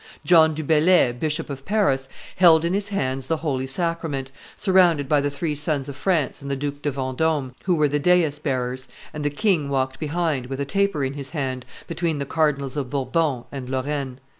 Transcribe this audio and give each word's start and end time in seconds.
John 0.25 0.55
du 0.55 0.63
Bellay, 0.63 1.11
Bishop 1.11 1.47
of 1.51 1.63
Paris, 1.63 2.09
held 2.37 2.65
in 2.65 2.73
his 2.73 2.89
hands 2.89 3.27
the 3.27 3.37
holy 3.37 3.67
sacrament, 3.67 4.31
surrounded 4.55 5.07
by 5.07 5.21
the 5.21 5.29
three 5.29 5.53
sons 5.53 5.87
of 5.87 5.95
France 5.95 6.41
and 6.41 6.49
the 6.49 6.55
Duke 6.55 6.81
de 6.81 6.89
Vendome, 6.89 7.53
who 7.65 7.75
were 7.75 7.87
the 7.87 7.99
dais 7.99 8.39
bearers; 8.39 8.87
and 9.13 9.23
the 9.23 9.29
king 9.29 9.69
walked 9.69 9.99
behind, 9.99 10.47
with 10.47 10.59
a 10.59 10.65
taper 10.65 11.03
in 11.03 11.13
his 11.13 11.29
hand, 11.29 11.67
between 11.85 12.17
the 12.17 12.25
Cardinals 12.25 12.75
of 12.75 12.89
Bourbon 12.89 13.43
and 13.51 13.69
Lorraine. 13.69 14.19